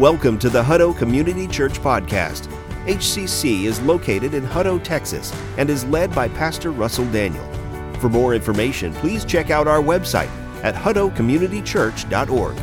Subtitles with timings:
[0.00, 2.50] Welcome to the Hutto Community Church Podcast.
[2.86, 7.44] HCC is located in Hutto, Texas, and is led by Pastor Russell Daniel.
[8.00, 10.30] For more information, please check out our website
[10.64, 12.56] at huttocommunitychurch.org.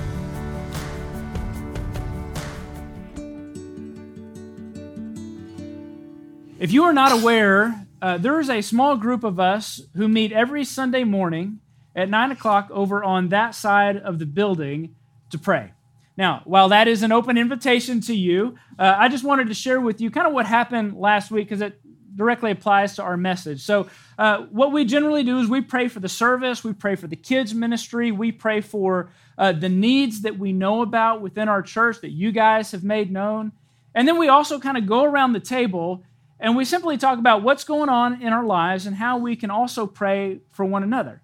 [6.59, 10.31] If you are not aware, uh, there is a small group of us who meet
[10.31, 11.59] every Sunday morning
[11.95, 14.95] at 9 o'clock over on that side of the building
[15.29, 15.73] to pray.
[16.17, 19.79] Now, while that is an open invitation to you, uh, I just wanted to share
[19.79, 21.79] with you kind of what happened last week because it
[22.15, 23.61] directly applies to our message.
[23.61, 27.05] So, uh, what we generally do is we pray for the service, we pray for
[27.05, 31.61] the kids' ministry, we pray for uh, the needs that we know about within our
[31.61, 33.51] church that you guys have made known.
[33.93, 36.03] And then we also kind of go around the table
[36.39, 39.49] and we simply talk about what's going on in our lives and how we can
[39.49, 41.21] also pray for one another.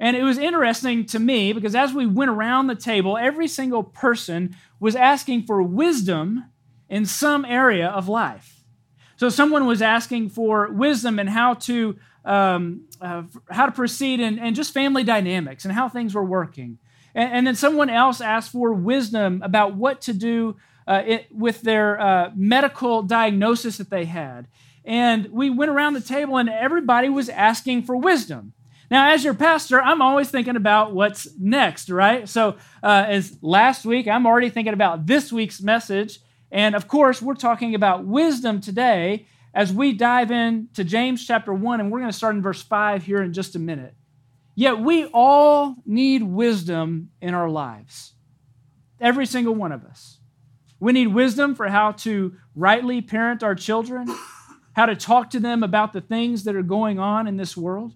[0.00, 3.82] And it was interesting to me because as we went around the table, every single
[3.84, 6.46] person was asking for wisdom
[6.88, 8.64] in some area of life.
[9.16, 14.40] So someone was asking for wisdom and how to um, uh, how to proceed and,
[14.40, 16.78] and just family dynamics and how things were working.
[17.14, 20.56] And, and then someone else asked for wisdom about what to do
[20.86, 24.48] uh, it, with their uh, medical diagnosis that they had.
[24.84, 28.54] And we went around the table and everybody was asking for wisdom.
[28.90, 32.28] Now, as your pastor, I'm always thinking about what's next, right?
[32.28, 36.18] So, uh, as last week, I'm already thinking about this week's message.
[36.50, 41.78] And of course, we're talking about wisdom today as we dive into James chapter 1,
[41.78, 43.94] and we're going to start in verse 5 here in just a minute.
[44.56, 48.14] Yet, we all need wisdom in our lives,
[49.00, 50.18] every single one of us.
[50.80, 54.12] We need wisdom for how to rightly parent our children,
[54.72, 57.94] how to talk to them about the things that are going on in this world.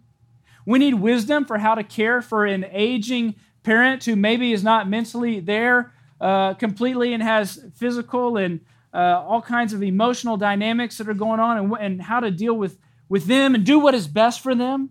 [0.67, 4.89] We need wisdom for how to care for an aging parent who maybe is not
[4.89, 8.61] mentally there uh, completely and has physical and
[8.93, 12.55] uh, all kinds of emotional dynamics that are going on and, and how to deal
[12.55, 14.91] with, with them and do what is best for them.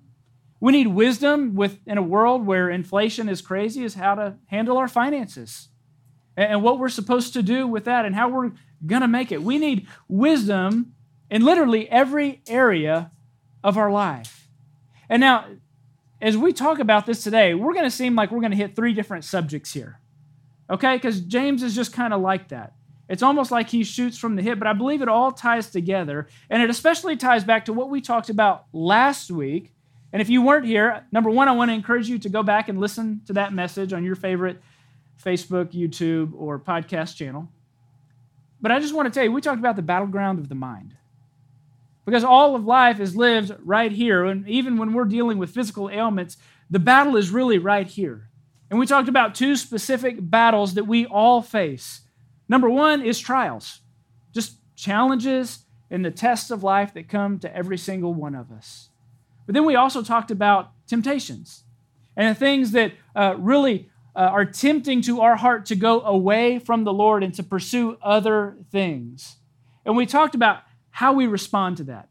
[0.59, 4.77] We need wisdom with, in a world where inflation is crazy, is how to handle
[4.77, 5.69] our finances
[6.35, 8.51] and, and what we're supposed to do with that and how we're
[8.85, 9.41] going to make it.
[9.41, 10.93] We need wisdom
[11.29, 13.11] in literally every area
[13.63, 14.47] of our life.
[15.09, 15.45] And now,
[16.23, 18.77] as we talk about this today, we're going to seem like we're going to hit
[18.77, 19.99] three different subjects here.
[20.69, 20.95] Okay?
[20.95, 22.73] Because James is just kind of like that.
[23.09, 26.29] It's almost like he shoots from the hip, but I believe it all ties together.
[26.49, 29.73] And it especially ties back to what we talked about last week.
[30.13, 32.69] And if you weren't here, number one, I want to encourage you to go back
[32.69, 34.61] and listen to that message on your favorite
[35.21, 37.49] Facebook, YouTube, or podcast channel.
[38.61, 40.95] But I just want to tell you, we talked about the battleground of the mind.
[42.05, 44.25] Because all of life is lived right here.
[44.25, 46.37] And even when we're dealing with physical ailments,
[46.69, 48.29] the battle is really right here.
[48.69, 52.01] And we talked about two specific battles that we all face.
[52.49, 53.81] Number one is trials,
[54.33, 58.89] just challenges and the tests of life that come to every single one of us.
[59.45, 61.63] But then we also talked about temptations
[62.17, 66.59] and the things that uh, really uh, are tempting to our heart to go away
[66.59, 69.37] from the Lord and to pursue other things.
[69.85, 70.63] And we talked about
[70.93, 72.07] how we respond to that.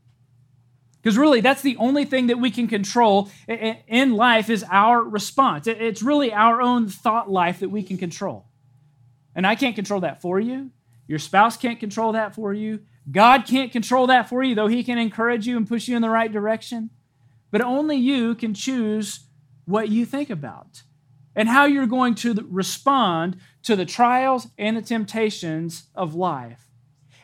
[1.01, 5.69] Because really, that's the only thing that we can control in life is our response.
[5.69, 8.47] It's really our own thought life that we can control.
[9.35, 10.73] And I can't control that for you.
[11.07, 12.81] Your spouse can't control that for you.
[13.11, 16.03] God can't control that for you, though He can encourage you and push you in
[16.03, 16.91] the right direction.
[17.53, 19.21] But only you can choose
[19.65, 20.83] what you think about
[21.37, 26.72] and how you're going to respond to the trials and the temptations of life.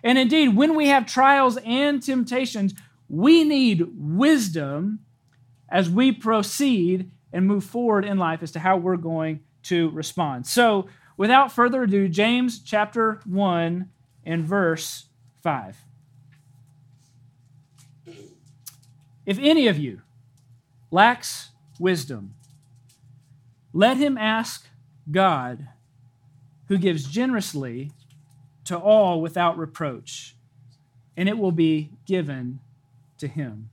[0.02, 2.74] And indeed, when we have trials and temptations,
[3.08, 5.00] we need wisdom
[5.68, 10.46] as we proceed and move forward in life as to how we're going to respond.
[10.46, 13.88] So, without further ado, James chapter 1
[14.24, 15.06] and verse
[15.42, 15.76] 5.
[19.26, 20.00] If any of you
[20.90, 22.34] lacks wisdom,
[23.74, 24.66] let him ask
[25.10, 25.68] God,
[26.68, 27.92] who gives generously
[28.68, 30.36] to all without reproach,
[31.16, 32.60] and it will be given
[33.16, 33.70] to him.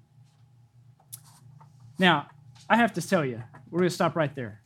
[2.00, 2.28] Now,
[2.70, 4.62] I have to tell you, we're going to stop right there.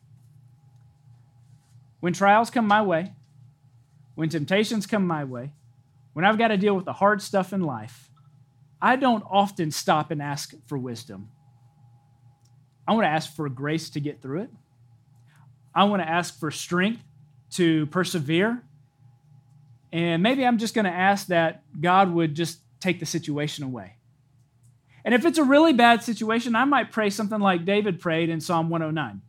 [2.00, 3.14] When trials come my way,
[4.14, 5.52] when temptations come my way,
[6.14, 8.12] when I've got to deal with the hard stuff in life,
[8.80, 11.30] I don't often stop and ask for wisdom.
[12.88, 14.50] I want to ask for grace to get through it.
[15.74, 17.02] I want to ask for strength
[17.52, 18.64] to persevere.
[19.92, 23.96] And maybe I'm just going to ask that God would just take the situation away.
[25.04, 28.42] And if it's a really bad situation, I might pray something like David prayed in
[28.42, 29.22] Psalm 109.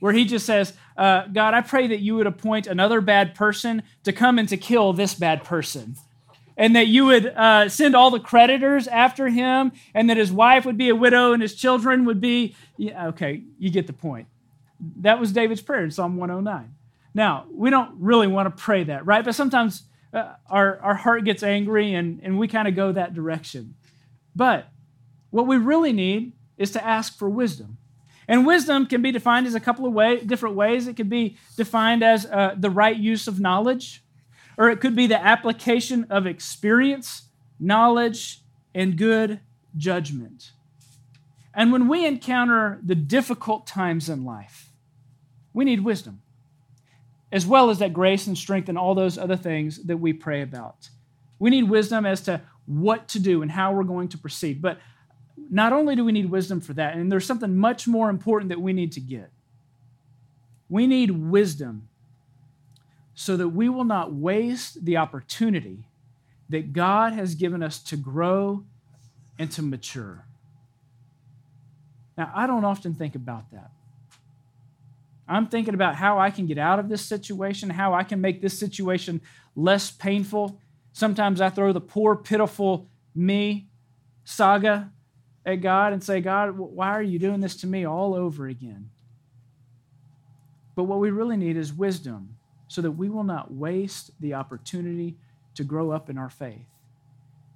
[0.00, 3.84] where he just says, uh, God, I pray that you would appoint another bad person
[4.02, 5.94] to come and to kill this bad person.
[6.56, 10.66] And that you would uh, send all the creditors after him, and that his wife
[10.66, 12.56] would be a widow and his children would be.
[12.76, 14.26] Yeah, okay, you get the point.
[14.96, 16.74] That was David's prayer in Psalm 109.
[17.14, 19.24] Now, we don't really want to pray that, right?
[19.24, 23.14] But sometimes uh, our, our heart gets angry and, and we kind of go that
[23.14, 23.74] direction.
[24.34, 24.68] But
[25.30, 27.78] what we really need is to ask for wisdom.
[28.28, 30.86] And wisdom can be defined as a couple of way, different ways.
[30.86, 34.02] It could be defined as uh, the right use of knowledge,
[34.56, 38.40] or it could be the application of experience, knowledge,
[38.74, 39.40] and good
[39.76, 40.52] judgment.
[41.52, 44.70] And when we encounter the difficult times in life,
[45.52, 46.22] we need wisdom,
[47.32, 50.42] as well as that grace and strength and all those other things that we pray
[50.42, 50.90] about.
[51.38, 54.60] We need wisdom as to what to do and how we're going to proceed.
[54.60, 54.78] But
[55.50, 58.60] not only do we need wisdom for that, and there's something much more important that
[58.60, 59.30] we need to get.
[60.68, 61.88] We need wisdom
[63.14, 65.88] so that we will not waste the opportunity
[66.48, 68.64] that God has given us to grow
[69.38, 70.26] and to mature.
[72.16, 73.70] Now, I don't often think about that.
[75.28, 78.42] I'm thinking about how I can get out of this situation, how I can make
[78.42, 79.20] this situation
[79.54, 80.60] less painful.
[80.92, 83.68] Sometimes I throw the poor, pitiful me
[84.24, 84.90] saga
[85.44, 88.90] at God and say, God, why are you doing this to me all over again?
[90.74, 92.36] But what we really need is wisdom
[92.68, 95.16] so that we will not waste the opportunity
[95.54, 96.66] to grow up in our faith.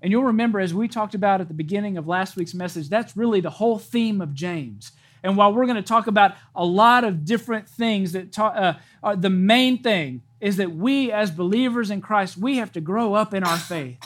[0.03, 3.17] And you'll remember, as we talked about at the beginning of last week's message, that's
[3.17, 4.93] really the whole theme of James.
[5.27, 8.75] And while we're going to talk about a lot of different things, that ta- uh,
[9.03, 13.15] uh, the main thing is that we, as believers in Christ, we have to grow
[13.15, 13.99] up in our faith.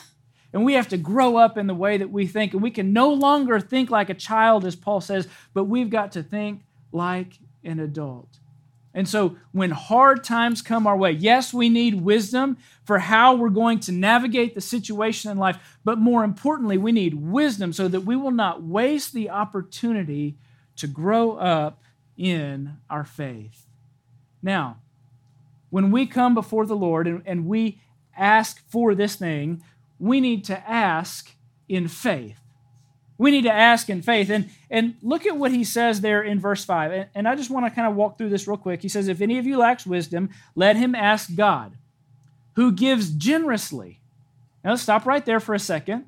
[0.54, 2.54] And we have to grow up in the way that we think.
[2.54, 6.12] And we can no longer think like a child, as Paul says, but we've got
[6.12, 8.38] to think like an adult.
[8.94, 13.50] And so when hard times come our way, yes, we need wisdom for how we're
[13.50, 18.00] going to navigate the situation in life, but more importantly, we need wisdom so that
[18.00, 20.38] we will not waste the opportunity
[20.80, 21.82] to grow up
[22.16, 23.66] in our faith.
[24.42, 24.78] Now,
[25.70, 27.80] when we come before the Lord and, and we
[28.16, 29.62] ask for this thing,
[29.98, 31.30] we need to ask
[31.68, 32.40] in faith.
[33.18, 34.30] We need to ask in faith.
[34.30, 36.92] And, and look at what he says there in verse 5.
[36.92, 38.80] And, and I just want to kind of walk through this real quick.
[38.80, 41.76] He says, If any of you lacks wisdom, let him ask God,
[42.56, 44.00] who gives generously.
[44.64, 46.06] Now stop right there for a second.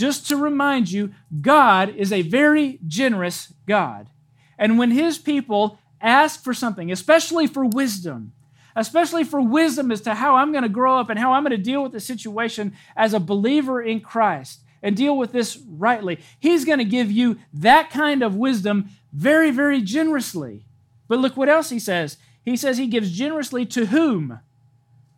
[0.00, 1.12] Just to remind you,
[1.42, 4.08] God is a very generous God.
[4.56, 8.32] And when his people ask for something, especially for wisdom,
[8.74, 11.50] especially for wisdom as to how I'm going to grow up and how I'm going
[11.50, 16.18] to deal with the situation as a believer in Christ and deal with this rightly.
[16.38, 20.64] He's going to give you that kind of wisdom very, very generously.
[21.08, 22.16] But look what else he says.
[22.42, 24.40] He says he gives generously to whom?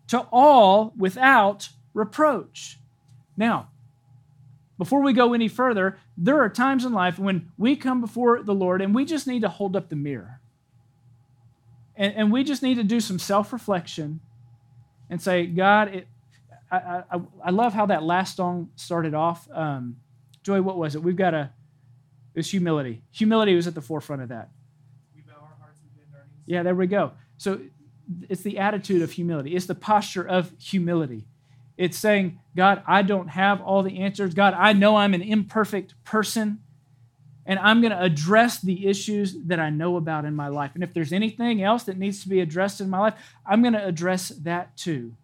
[0.09, 2.81] To all without reproach.
[3.37, 3.69] Now,
[4.83, 8.53] before we go any further, there are times in life when we come before the
[8.53, 10.41] Lord and we just need to hold up the mirror.
[11.95, 14.19] And, and we just need to do some self reflection
[15.09, 16.09] and say, God, it,
[16.69, 19.49] I, I, I, love how that last song started off.
[19.53, 19.99] Um,
[20.43, 21.03] Joy, what was it?
[21.05, 21.53] We've got a,
[22.35, 23.03] it was humility.
[23.13, 24.49] Humility was at the forefront of that.
[26.45, 27.13] Yeah, there we go.
[27.39, 27.61] So
[28.29, 31.29] it's the attitude of humility, it's the posture of humility.
[31.77, 34.35] It's saying, God, I don't have all the answers.
[34.35, 36.61] God, I know I'm an imperfect person
[37.45, 40.73] and I'm going to address the issues that I know about in my life.
[40.75, 43.15] And if there's anything else that needs to be addressed in my life,
[43.45, 45.17] I'm going to address that too.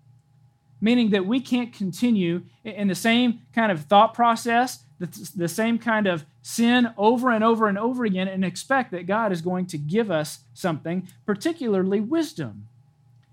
[0.80, 6.06] Meaning that we can't continue in the same kind of thought process, the same kind
[6.08, 9.78] of sin over and over and over again, and expect that God is going to
[9.78, 12.68] give us something, particularly wisdom.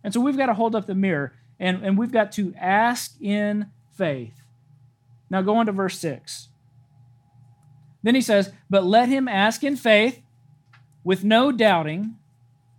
[0.03, 3.19] And so we've got to hold up the mirror and, and we've got to ask
[3.21, 4.41] in faith.
[5.29, 6.49] Now go on to verse 6.
[8.03, 10.21] Then he says, But let him ask in faith
[11.03, 12.17] with no doubting,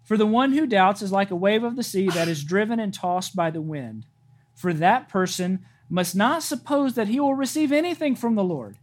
[0.04, 2.78] for the one who doubts is like a wave of the sea that is driven
[2.78, 4.06] and tossed by the wind.
[4.54, 8.78] For that person must not suppose that he will receive anything from the Lord.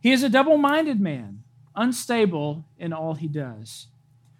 [0.00, 1.42] He is a double minded man,
[1.74, 3.88] unstable in all he does.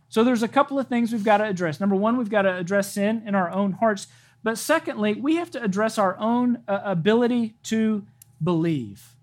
[0.08, 1.80] So there's a couple of things we've got to address.
[1.80, 4.06] Number one, we've got to address sin in our own hearts.
[4.46, 8.06] But secondly, we have to address our own uh, ability to
[8.40, 9.16] believe.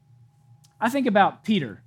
[0.82, 1.82] I think about Peter.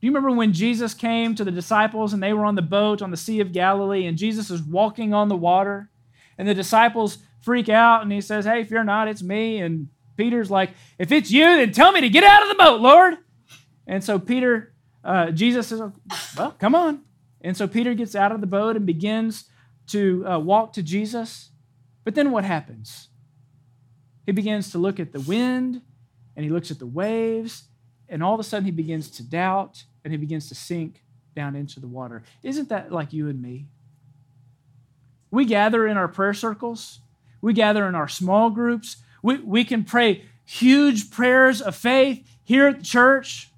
[0.00, 3.02] Do you remember when Jesus came to the disciples and they were on the boat
[3.02, 5.90] on the Sea of Galilee and Jesus is walking on the water?
[6.38, 9.58] And the disciples freak out and he says, Hey, if you're not, it's me.
[9.58, 12.80] And Peter's like, If it's you, then tell me to get out of the boat,
[12.80, 13.18] Lord.
[13.86, 14.72] And so Peter,
[15.04, 15.82] uh, Jesus says,
[16.38, 17.02] Well, come on.
[17.42, 19.44] And so Peter gets out of the boat and begins
[19.88, 21.50] to uh, walk to Jesus.
[22.06, 23.08] But then what happens?
[24.26, 25.82] He begins to look at the wind
[26.36, 27.64] and he looks at the waves,
[28.08, 31.02] and all of a sudden he begins to doubt and he begins to sink
[31.34, 32.22] down into the water.
[32.44, 33.66] Isn't that like you and me?
[35.32, 37.00] We gather in our prayer circles,
[37.40, 42.68] we gather in our small groups, we, we can pray huge prayers of faith here
[42.68, 43.50] at the church.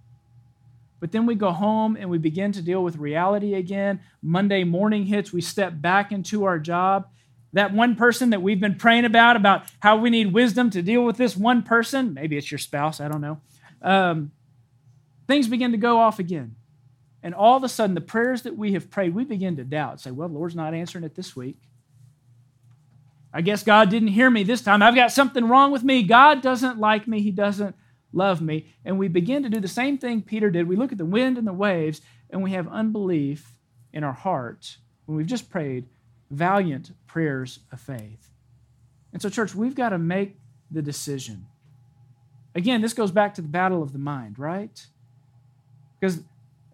[1.01, 4.01] But then we go home and we begin to deal with reality again.
[4.23, 7.09] Monday morning hits, we step back into our job.
[7.53, 11.05] That one person that we've been praying about, about how we need wisdom to deal
[11.05, 13.41] with this one person, maybe it's your spouse, I don't know.
[13.81, 14.33] Um,
[15.27, 16.57] things begin to go off again.
[17.23, 20.01] And all of a sudden, the prayers that we have prayed, we begin to doubt.
[20.01, 21.59] Say, well, the Lord's not answering it this week.
[23.33, 24.83] I guess God didn't hear me this time.
[24.83, 26.03] I've got something wrong with me.
[26.03, 27.21] God doesn't like me.
[27.21, 27.75] He doesn't
[28.13, 28.67] love me.
[28.85, 30.69] And we begin to do the same thing Peter did.
[30.69, 32.01] We look at the wind and the waves,
[32.31, 33.55] and we have unbelief
[33.93, 35.87] in our hearts when we've just prayed
[36.31, 38.31] valiant prayers of faith.
[39.13, 40.37] And so, church, we've got to make
[40.71, 41.47] the decision.
[42.55, 44.87] Again, this goes back to the battle of the mind, right?
[45.99, 46.23] Because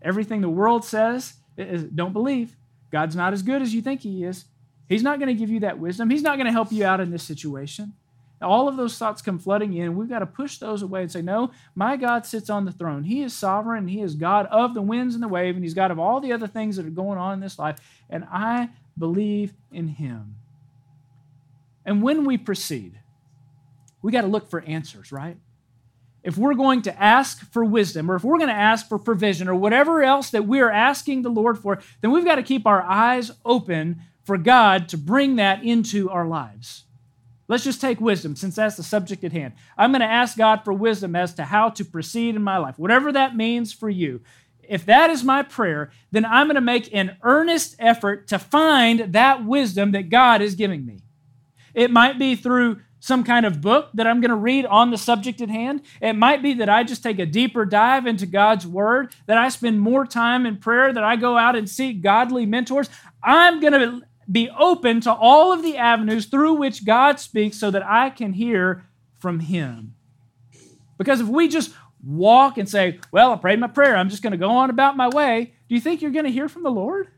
[0.02, 2.56] everything the world says is don't believe.
[2.90, 4.46] God's not as good as you think He is.
[4.88, 6.10] He's not going to give you that wisdom.
[6.10, 7.94] He's not going to help you out in this situation.
[8.42, 9.96] All of those thoughts come flooding in.
[9.96, 13.04] We've got to push those away and say, No, my God sits on the throne.
[13.04, 13.88] He is sovereign.
[13.88, 16.32] He is God of the winds and the wave, and He's God of all the
[16.32, 17.78] other things that are going on in this life.
[18.10, 20.36] And I believe in Him.
[21.84, 22.98] And when we proceed,
[24.02, 25.36] we got to look for answers, right?
[26.22, 29.46] If we're going to ask for wisdom, or if we're going to ask for provision,
[29.48, 32.82] or whatever else that we're asking the Lord for, then we've got to keep our
[32.82, 36.84] eyes open for God to bring that into our lives.
[37.46, 39.52] Let's just take wisdom, since that's the subject at hand.
[39.76, 42.78] I'm going to ask God for wisdom as to how to proceed in my life,
[42.78, 44.22] whatever that means for you.
[44.68, 49.12] If that is my prayer, then I'm going to make an earnest effort to find
[49.12, 51.00] that wisdom that God is giving me.
[51.74, 54.96] It might be through some kind of book that I'm going to read on the
[54.96, 55.82] subject at hand.
[56.00, 59.50] It might be that I just take a deeper dive into God's Word, that I
[59.50, 62.88] spend more time in prayer, that I go out and seek godly mentors.
[63.22, 67.70] I'm going to be open to all of the avenues through which God speaks so
[67.70, 68.86] that I can hear
[69.18, 69.94] from Him.
[70.96, 71.74] Because if we just
[72.06, 74.96] walk and say, Well, I prayed my prayer, I'm just going to go on about
[74.96, 77.08] my way, do you think you're going to hear from the Lord?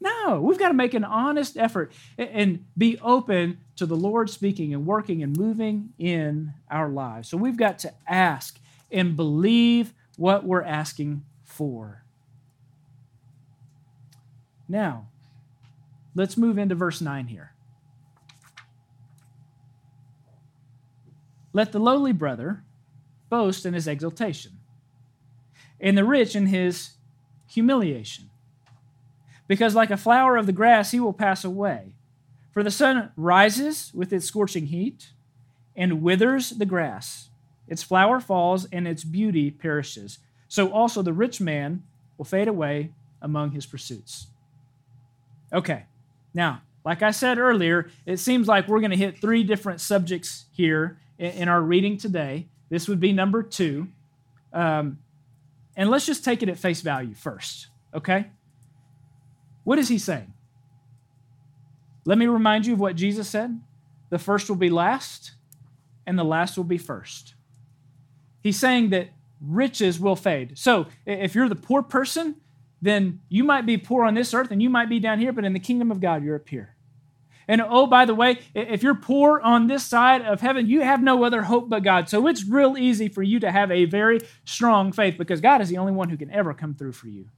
[0.00, 4.72] No, we've got to make an honest effort and be open to the Lord speaking
[4.72, 7.28] and working and moving in our lives.
[7.28, 8.60] So we've got to ask
[8.92, 12.04] and believe what we're asking for.
[14.68, 15.08] Now,
[16.18, 17.52] Let's move into verse 9 here.
[21.52, 22.64] Let the lowly brother
[23.28, 24.52] boast in his exaltation,
[25.80, 26.90] and the rich in his
[27.46, 28.30] humiliation.
[29.46, 31.92] Because like a flower of the grass, he will pass away.
[32.52, 35.10] For the sun rises with its scorching heat
[35.76, 37.28] and withers the grass.
[37.66, 40.18] Its flower falls and its beauty perishes.
[40.48, 41.82] So also the rich man
[42.16, 42.92] will fade away
[43.22, 44.26] among his pursuits.
[45.52, 45.84] Okay,
[46.34, 50.46] now, like I said earlier, it seems like we're going to hit three different subjects
[50.52, 52.46] here in, our reading today.
[52.68, 53.88] This would be number two.
[54.52, 54.98] Um,
[55.76, 58.26] and let's just take it at face value first, okay?
[59.64, 60.32] What is he saying?
[62.04, 63.60] Let me remind you of what Jesus said
[64.10, 65.32] the first will be last,
[66.06, 67.34] and the last will be first.
[68.42, 69.10] He's saying that
[69.40, 70.56] riches will fade.
[70.56, 72.36] So if you're the poor person,
[72.80, 75.44] then you might be poor on this earth and you might be down here, but
[75.44, 76.74] in the kingdom of God, you're up here.
[77.48, 81.02] And oh, by the way, if you're poor on this side of heaven, you have
[81.02, 82.08] no other hope but God.
[82.10, 85.70] So it's real easy for you to have a very strong faith because God is
[85.70, 87.30] the only one who can ever come through for you.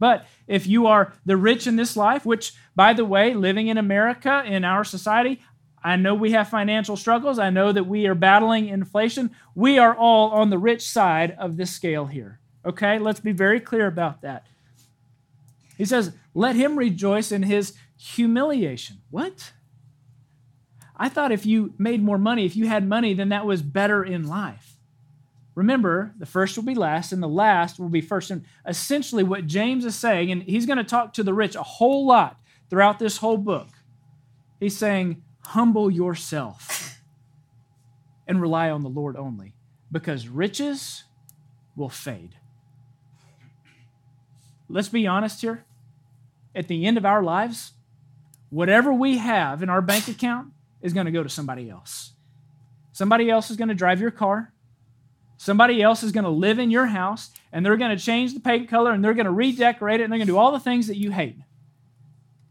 [0.00, 3.78] But if you are the rich in this life, which, by the way, living in
[3.78, 5.40] America, in our society,
[5.82, 7.38] I know we have financial struggles.
[7.38, 9.30] I know that we are battling inflation.
[9.54, 12.40] We are all on the rich side of this scale here.
[12.64, 12.98] Okay?
[12.98, 14.46] Let's be very clear about that.
[15.78, 18.98] He says, Let him rejoice in his humiliation.
[19.10, 19.52] What?
[20.96, 24.02] I thought if you made more money, if you had money, then that was better
[24.02, 24.76] in life.
[25.54, 28.30] Remember, the first will be last and the last will be first.
[28.30, 31.62] And essentially, what James is saying, and he's going to talk to the rich a
[31.62, 32.38] whole lot
[32.68, 33.68] throughout this whole book,
[34.60, 37.00] he's saying, Humble yourself
[38.26, 39.54] and rely on the Lord only,
[39.92, 41.04] because riches
[41.76, 42.36] will fade.
[44.68, 45.64] Let's be honest here
[46.54, 47.72] at the end of our lives,
[48.56, 50.48] whatever we have in our bank account
[50.80, 52.12] is going to go to somebody else.
[52.92, 54.50] Somebody else is going to drive your car.
[55.36, 58.40] Somebody else is going to live in your house and they're going to change the
[58.40, 60.58] paint color and they're going to redecorate it and they're going to do all the
[60.58, 61.36] things that you hate.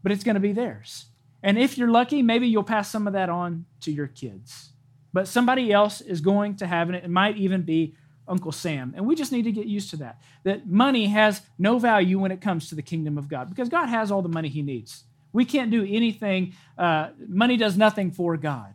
[0.04, 1.06] But it's going to be theirs.
[1.42, 4.70] And if you're lucky, maybe you'll pass some of that on to your kids.
[5.12, 7.02] But somebody else is going to have it.
[7.02, 7.96] It might even be
[8.28, 8.94] Uncle Sam.
[8.96, 10.20] And we just need to get used to that.
[10.44, 13.86] That money has no value when it comes to the kingdom of God because God
[13.86, 15.02] has all the money he needs.
[15.36, 18.72] We can't do anything, uh, money does nothing for God.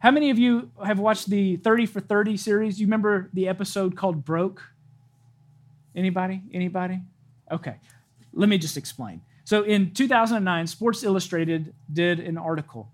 [0.00, 2.78] How many of you have watched the 30 for 30 series?
[2.78, 4.62] You remember the episode called Broke?
[5.96, 6.42] Anybody?
[6.52, 7.00] Anybody?
[7.50, 7.76] Okay.
[8.34, 9.22] Let me just explain.
[9.44, 12.90] So in 2009, Sports Illustrated did an article,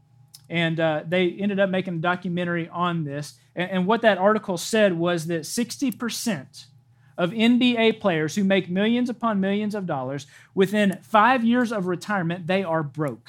[0.48, 3.40] and uh, they ended up making a documentary on this.
[3.56, 6.66] And, and what that article said was that 60%
[7.18, 12.46] of NBA players who make millions upon millions of dollars, within five years of retirement,
[12.46, 13.28] they are broke.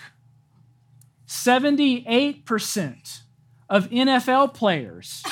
[1.27, 3.21] 78%
[3.67, 5.23] of NFL players,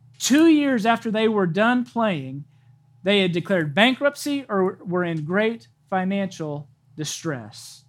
[0.18, 2.44] two years after they were done playing,
[3.02, 7.84] they had declared bankruptcy or were in great financial distress.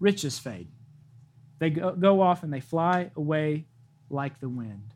[0.00, 0.68] Riches fade.
[1.58, 3.66] They go off and they fly away
[4.10, 4.94] like the wind.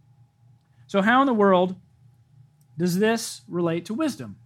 [0.86, 1.76] So, how in the world
[2.80, 4.36] does this relate to wisdom?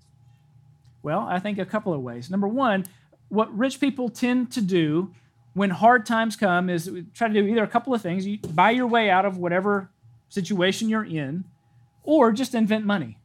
[1.05, 2.29] Well, I think a couple of ways.
[2.29, 2.85] Number one,
[3.29, 5.15] what rich people tend to do
[5.53, 8.73] when hard times come is try to do either a couple of things you buy
[8.73, 9.89] your way out of whatever
[10.31, 11.45] situation you're in,
[12.03, 13.19] or just invent money,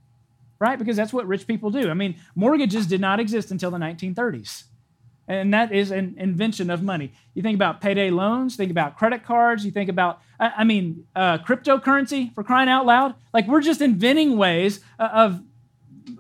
[0.60, 0.78] right?
[0.78, 1.90] Because that's what rich people do.
[1.90, 4.66] I mean, mortgages did not exist until the 1930s.
[5.30, 7.14] And that is an invention of money.
[7.36, 11.38] You think about payday loans, think about credit cards, you think about, I mean, uh,
[11.38, 13.14] cryptocurrency for crying out loud.
[13.32, 15.44] Like we're just inventing ways of,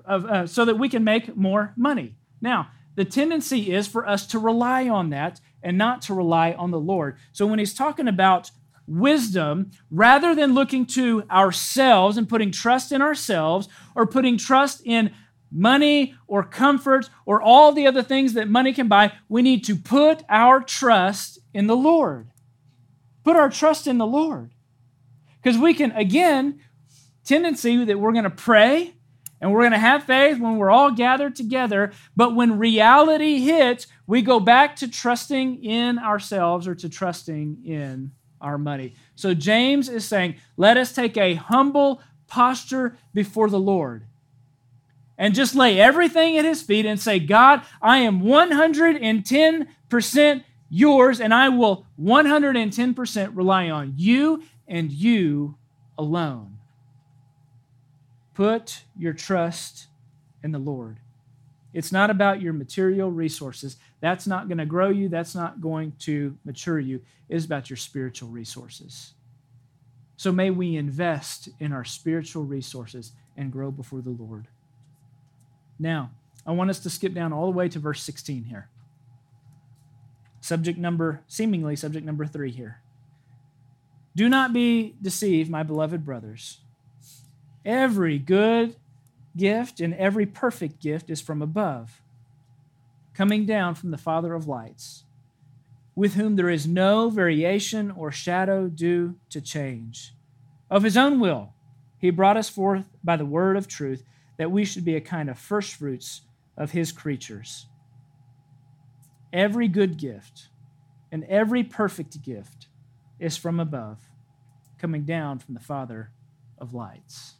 [0.06, 2.18] of uh, so that we can make more money.
[2.40, 6.70] Now, the tendency is for us to rely on that and not to rely on
[6.70, 7.18] the Lord.
[7.32, 8.52] So when he's talking about
[8.86, 15.12] wisdom, rather than looking to ourselves and putting trust in ourselves or putting trust in
[15.52, 19.76] money or comfort or all the other things that money can buy, we need to
[19.76, 22.32] put our trust in the Lord.
[23.24, 24.52] Put our trust in the Lord.
[25.42, 26.60] Because we can, again,
[27.24, 28.94] tendency that we're going to pray
[29.42, 33.88] and we're going to have faith when we're all gathered together, but when reality hits,
[34.06, 38.96] we go back to trusting in ourselves or to trusting in our money.
[39.16, 44.06] So James is saying, let us take a humble posture before the Lord
[45.20, 51.34] and just lay everything at his feet and say, God, I am 110% yours, and
[51.34, 55.58] I will 110% rely on you and you
[55.98, 56.60] alone.
[58.34, 59.88] Put your trust
[60.42, 61.00] in the Lord.
[61.74, 63.76] It's not about your material resources.
[64.00, 65.10] That's not going to grow you.
[65.10, 67.02] That's not going to mature you.
[67.28, 69.14] It's about your spiritual resources.
[70.16, 74.48] So may we invest in our spiritual resources and grow before the Lord.
[75.80, 76.12] Now,
[76.46, 78.68] I want us to skip down all the way to verse 16 here.
[80.42, 82.82] Subject number, seemingly subject number three here.
[84.16, 86.60] Do not be deceived, my beloved brothers.
[87.66, 88.76] Every good
[89.38, 92.02] gift and every perfect gift is from above,
[93.14, 95.04] coming down from the Father of lights,
[95.96, 100.14] with whom there is no variation or shadow due to change.
[100.70, 101.54] Of his own will,
[101.98, 104.04] he brought us forth by the word of truth
[104.40, 106.22] that we should be a kind of firstfruits
[106.58, 107.66] of his creatures.
[109.34, 110.48] Every good gift
[111.12, 112.68] and every perfect gift
[113.20, 114.00] is from above,
[114.78, 116.12] coming down from the Father
[116.58, 117.34] of lights.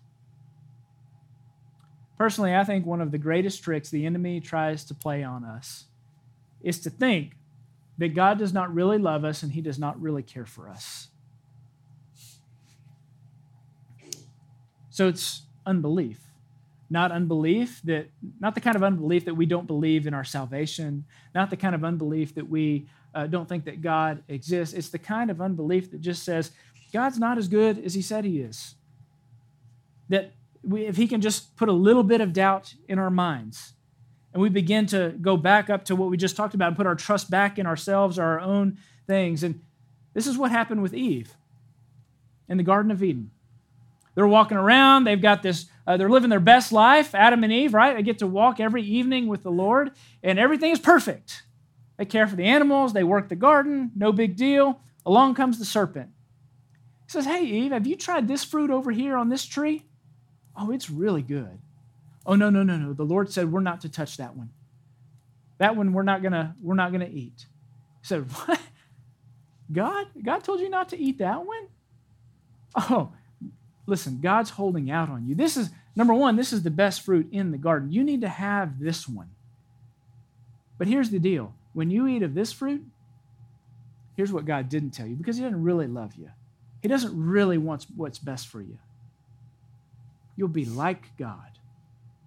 [2.18, 5.86] Personally, I think one of the greatest tricks the enemy tries to play on us
[6.62, 7.38] is to think
[7.98, 11.08] that God does not really love us and he does not really care for us.
[14.90, 16.29] So it's unbelief
[16.90, 21.06] not unbelief that not the kind of unbelief that we don't believe in our salvation
[21.36, 24.74] not the kind of unbelief that we uh, don't think that god exists.
[24.74, 26.52] It's the kind of unbelief that just says
[26.94, 28.76] god's not as good as he said he is.
[30.10, 33.74] That we, if he can just put a little bit of doubt in our minds
[34.34, 36.86] and we begin to go back up to what we just talked about and put
[36.86, 39.44] our trust back in ourselves or our own things.
[39.44, 39.62] And
[40.14, 41.36] this is what happened with eve
[42.48, 43.32] in the garden of eden.
[44.16, 45.06] They're walking around.
[45.06, 47.96] They've got this uh, they're living their best life, Adam and Eve, right?
[47.96, 49.90] They get to walk every evening with the Lord,
[50.22, 51.42] and everything is perfect.
[51.98, 54.82] They care for the animals, they work the garden, no big deal.
[55.04, 56.12] Along comes the serpent.
[57.08, 59.84] He says, Hey, Eve, have you tried this fruit over here on this tree?
[60.56, 61.58] Oh, it's really good.
[62.24, 62.94] Oh, no, no, no, no.
[62.94, 64.52] The Lord said we're not to touch that one.
[65.58, 67.48] That one we're not gonna, we're not gonna eat.
[68.02, 68.62] He said, What?
[69.72, 70.06] God?
[70.24, 71.68] God told you not to eat that one?
[72.76, 73.12] Oh,
[73.90, 75.34] Listen, God's holding out on you.
[75.34, 77.92] This is number one, this is the best fruit in the garden.
[77.92, 79.30] You need to have this one.
[80.78, 82.84] But here's the deal when you eat of this fruit,
[84.16, 86.30] here's what God didn't tell you because He doesn't really love you,
[86.82, 88.78] He doesn't really want what's best for you.
[90.36, 91.60] You'll be like God,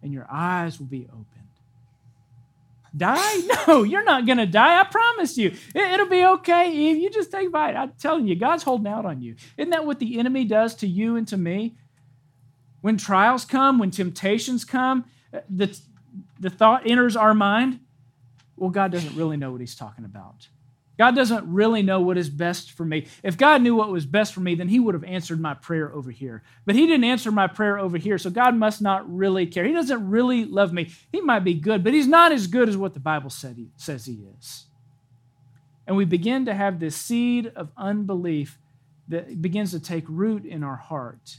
[0.03, 1.27] and your eyes will be opened.
[2.97, 3.41] Die?
[3.69, 4.81] No, you're not going to die.
[4.81, 5.55] I promise you.
[5.73, 7.77] It, will be okay if you just take bite.
[7.77, 9.37] I'm telling you, God's holding out on you.
[9.57, 11.77] Isn't that what the enemy does to you and to me?
[12.83, 15.77] When trials come, when temptations come, uh, the,
[16.39, 17.81] the thought enters our mind,
[18.57, 20.49] well, God doesn't really know what he's talking about.
[20.99, 23.07] God doesn't really know what is best for me.
[23.23, 25.93] If God knew what was best for me, then He would have answered my prayer
[25.93, 26.43] over here.
[26.67, 29.65] But He didn't answer my prayer over here, so God must not really care.
[29.65, 30.91] He doesn't really love me.
[31.11, 33.71] He might be good, but He's not as good as what the Bible said he,
[33.77, 34.67] says He is.
[35.87, 38.59] And we begin to have this seed of unbelief
[39.09, 41.39] that begins to take root in our heart.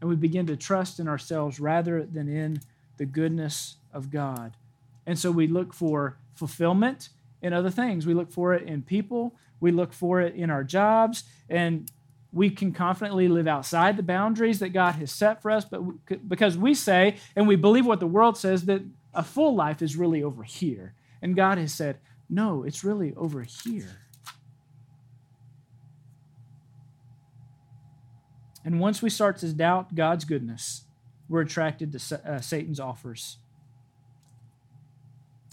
[0.00, 2.60] And we begin to trust in ourselves rather than in
[2.96, 4.56] the goodness of God.
[5.06, 7.10] And so we look for fulfillment
[7.42, 8.06] in other things.
[8.06, 11.90] We look for it in people, we look for it in our jobs, and
[12.32, 15.80] we can confidently live outside the boundaries that God has set for us, but
[16.28, 18.82] because we say and we believe what the world says that
[19.14, 20.94] a full life is really over here.
[21.22, 24.00] And God has said, no, it's really over here.
[28.64, 30.84] And once we start to doubt God's goodness,
[31.28, 33.36] we're attracted to uh, Satan's offers.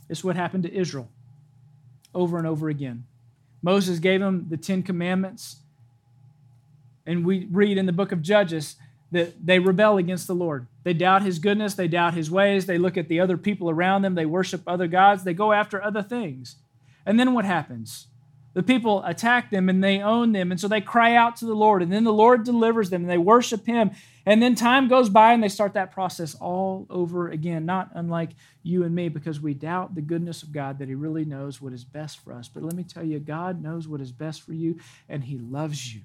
[0.09, 1.09] It's what happened to Israel
[2.13, 3.05] over and over again.
[3.61, 5.57] Moses gave them the Ten Commandments,
[7.05, 8.75] and we read in the book of Judges
[9.11, 10.67] that they rebel against the Lord.
[10.83, 14.01] They doubt his goodness, they doubt his ways, they look at the other people around
[14.01, 16.55] them, they worship other gods, they go after other things.
[17.05, 18.07] And then what happens?
[18.53, 20.51] The people attack them and they own them.
[20.51, 21.81] And so they cry out to the Lord.
[21.81, 23.91] And then the Lord delivers them and they worship Him.
[24.25, 28.31] And then time goes by and they start that process all over again, not unlike
[28.61, 31.71] you and me, because we doubt the goodness of God that He really knows what
[31.71, 32.49] is best for us.
[32.49, 35.95] But let me tell you, God knows what is best for you and He loves
[35.95, 36.01] you.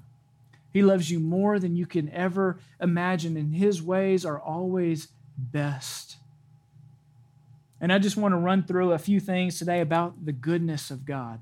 [0.73, 6.19] He loves you more than you can ever imagine, and His ways are always best.
[7.81, 11.05] And I just want to run through a few things today about the goodness of
[11.05, 11.41] God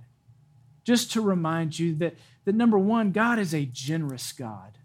[0.85, 4.79] just to remind you that, that number one, God is a generous God.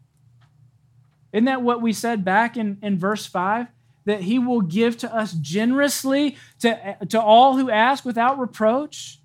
[1.31, 3.67] Isn't that what we said back in, in verse 5?
[4.05, 9.19] That he will give to us generously to, to all who ask without reproach.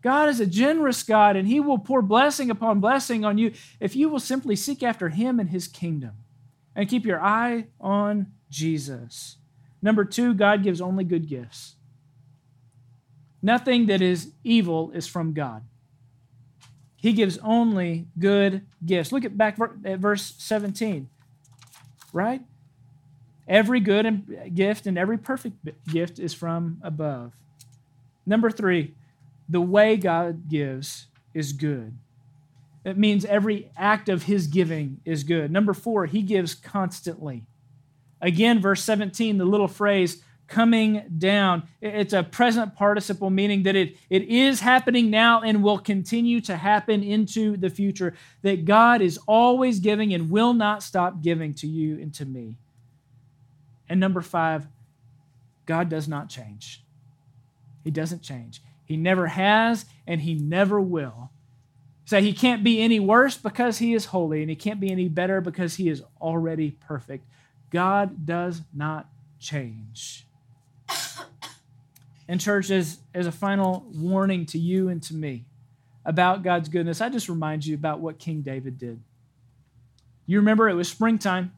[0.00, 3.96] God is a generous God, and he will pour blessing upon blessing on you if
[3.96, 6.12] you will simply seek after him and his kingdom
[6.76, 9.38] and keep your eye on Jesus.
[9.82, 11.74] Number two, God gives only good gifts.
[13.42, 15.64] Nothing that is evil is from God.
[17.00, 19.12] He gives only good gifts.
[19.12, 21.08] Look at back at verse 17.
[22.12, 22.42] Right?
[23.46, 25.56] Every good gift and every perfect
[25.86, 27.32] gift is from above.
[28.26, 28.94] Number three,
[29.48, 31.96] the way God gives is good.
[32.84, 35.50] It means every act of his giving is good.
[35.50, 37.44] Number four, he gives constantly.
[38.20, 41.62] Again, verse 17, the little phrase, coming down.
[41.80, 46.56] It's a present participle, meaning that it, it is happening now and will continue to
[46.56, 48.14] happen into the future.
[48.42, 52.56] That God is always giving and will not stop giving to you and to me.
[53.88, 54.66] And number five,
[55.66, 56.82] God does not change.
[57.84, 58.62] He doesn't change.
[58.84, 61.30] He never has and he never will.
[62.06, 65.08] So he can't be any worse because he is holy, and he can't be any
[65.08, 67.26] better because he is already perfect.
[67.70, 70.26] God does not change.
[72.28, 75.46] And, church, as, as a final warning to you and to me
[76.04, 79.00] about God's goodness, I just remind you about what King David did.
[80.26, 81.52] You remember it was springtime,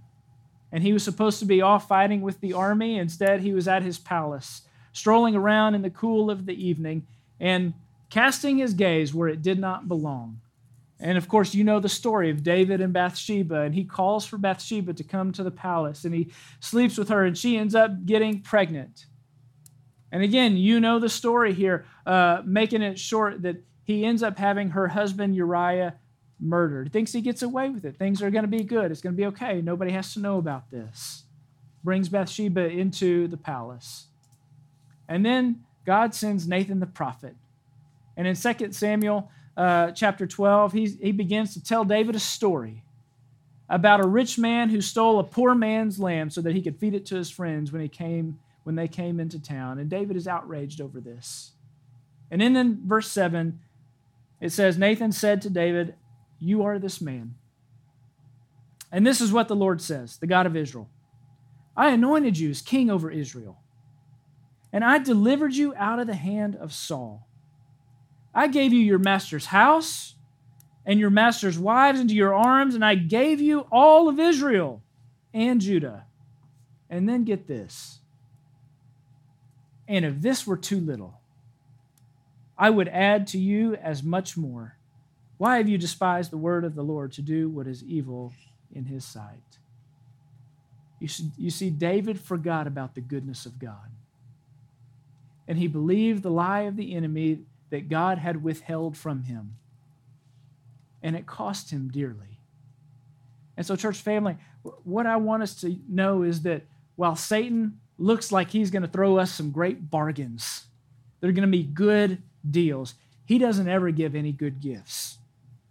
[0.70, 2.98] and he was supposed to be off fighting with the army.
[2.98, 7.04] Instead, he was at his palace, strolling around in the cool of the evening
[7.40, 7.74] and
[8.10, 10.40] casting his gaze where it did not belong.
[11.00, 14.36] And of course, you know the story of David and Bathsheba, and he calls for
[14.36, 16.30] Bathsheba to come to the palace, and he
[16.60, 19.06] sleeps with her, and she ends up getting pregnant.
[20.12, 24.38] And again, you know the story here, uh, making it short that he ends up
[24.38, 25.94] having her husband Uriah
[26.40, 26.92] murdered.
[26.92, 27.96] Thinks he gets away with it.
[27.96, 28.90] Things are going to be good.
[28.90, 29.60] It's going to be okay.
[29.60, 31.24] Nobody has to know about this.
[31.84, 34.06] Brings Bathsheba into the palace.
[35.08, 37.36] And then God sends Nathan the prophet.
[38.16, 42.84] And in 2 Samuel uh, chapter 12, he, he begins to tell David a story
[43.68, 46.94] about a rich man who stole a poor man's lamb so that he could feed
[46.94, 48.38] it to his friends when he came
[48.70, 49.80] when they came into town.
[49.80, 51.54] And David is outraged over this.
[52.30, 53.58] And then in verse 7,
[54.40, 55.96] it says, Nathan said to David,
[56.38, 57.34] You are this man.
[58.92, 60.88] And this is what the Lord says, the God of Israel
[61.76, 63.58] I anointed you as king over Israel.
[64.72, 67.26] And I delivered you out of the hand of Saul.
[68.32, 70.14] I gave you your master's house
[70.86, 74.80] and your master's wives into your arms, and I gave you all of Israel
[75.34, 76.04] and Judah.
[76.88, 77.99] And then get this.
[79.90, 81.20] And if this were too little,
[82.56, 84.76] I would add to you as much more.
[85.36, 88.32] Why have you despised the word of the Lord to do what is evil
[88.72, 89.58] in his sight?
[91.00, 93.90] You see, you see, David forgot about the goodness of God.
[95.48, 99.56] And he believed the lie of the enemy that God had withheld from him.
[101.02, 102.38] And it cost him dearly.
[103.56, 104.36] And so, church family,
[104.84, 106.62] what I want us to know is that
[106.94, 110.64] while Satan looks like he's going to throw us some great bargains,
[111.20, 115.18] they're going to be good deals, he doesn't ever give any good gifts.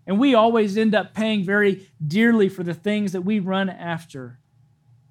[0.08, 4.40] And we always end up paying very dearly for the things that we run after.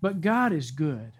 [0.01, 1.13] But God is good.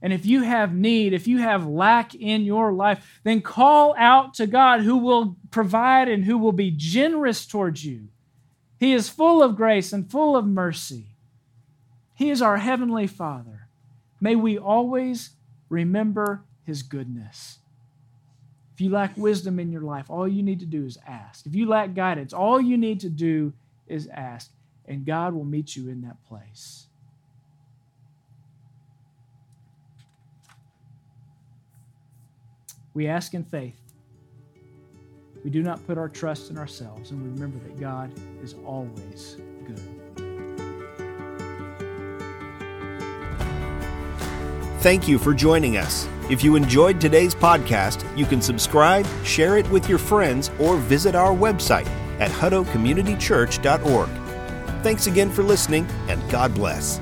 [0.00, 4.34] And if you have need, if you have lack in your life, then call out
[4.34, 8.08] to God who will provide and who will be generous towards you.
[8.78, 11.16] He is full of grace and full of mercy.
[12.14, 13.67] He is our heavenly Father.
[14.20, 15.30] May we always
[15.68, 17.58] remember his goodness.
[18.74, 21.46] If you lack wisdom in your life, all you need to do is ask.
[21.46, 23.52] If you lack guidance, all you need to do
[23.86, 24.52] is ask,
[24.86, 26.86] and God will meet you in that place.
[32.94, 33.80] We ask in faith.
[35.44, 39.36] We do not put our trust in ourselves, and we remember that God is always
[39.66, 39.97] good.
[44.78, 46.08] Thank you for joining us.
[46.30, 51.16] If you enjoyed today's podcast, you can subscribe, share it with your friends, or visit
[51.16, 51.88] our website
[52.20, 54.08] at huttocommunitychurch.org.
[54.84, 57.00] Thanks again for listening, and God bless.